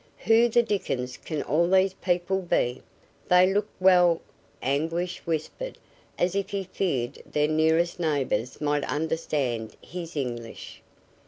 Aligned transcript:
"Who 0.25 0.49
the 0.49 0.63
dickens 0.63 1.15
can 1.15 1.43
all 1.43 1.69
these 1.69 1.93
people 1.93 2.41
be? 2.41 2.81
They 3.27 3.53
look 3.53 3.67
well," 3.79 4.19
Anguish 4.59 5.19
whispered, 5.27 5.77
as 6.17 6.33
if 6.33 6.49
he 6.49 6.63
feared 6.63 7.21
their 7.23 7.47
nearest 7.47 7.99
neighbors 7.99 8.59
might 8.59 8.83
understand 8.85 9.75
his 9.79 10.15
English. 10.15 10.81